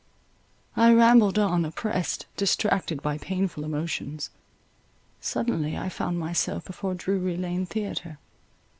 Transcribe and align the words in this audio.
I 0.75 0.91
rambled 0.95 1.37
on, 1.37 1.63
oppressed, 1.63 2.25
distracted 2.35 3.03
by 3.03 3.19
painful 3.19 3.63
emotions—suddenly 3.63 5.77
I 5.77 5.89
found 5.89 6.17
myself 6.17 6.65
before 6.65 6.95
Drury 6.95 7.37
Lane 7.37 7.67
Theatre. 7.67 8.17